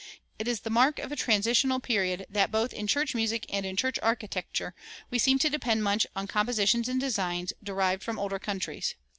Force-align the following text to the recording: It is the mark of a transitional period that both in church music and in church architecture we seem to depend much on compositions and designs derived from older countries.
It 0.39 0.47
is 0.47 0.61
the 0.61 0.71
mark 0.71 0.97
of 0.97 1.11
a 1.11 1.15
transitional 1.15 1.79
period 1.79 2.25
that 2.27 2.49
both 2.49 2.73
in 2.73 2.87
church 2.87 3.13
music 3.13 3.45
and 3.49 3.67
in 3.67 3.75
church 3.75 3.99
architecture 4.01 4.73
we 5.11 5.19
seem 5.19 5.37
to 5.37 5.47
depend 5.47 5.83
much 5.83 6.07
on 6.15 6.25
compositions 6.25 6.89
and 6.89 6.99
designs 6.99 7.53
derived 7.63 8.01
from 8.01 8.17
older 8.17 8.39
countries. 8.39 8.95